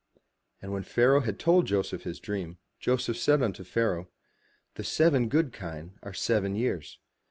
And 0.63 0.71
when 0.71 0.81
Pharaoh 0.81 1.19
had 1.21 1.37
told 1.37 1.67
Joseph 1.67 2.05
his 2.05 2.19
dream, 2.19 2.57
Joseph 2.79 3.17
said 3.19 3.43
unto 3.43 3.63
Pharaoh, 3.63 4.09
"The 4.73 4.83
seven 4.83 5.29
good 5.29 5.53
kine 5.53 5.99
are 6.01 6.11
seven 6.11 6.55
years. 6.55 6.97